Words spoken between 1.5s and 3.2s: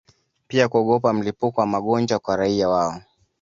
wa magonjwa kwa raia wao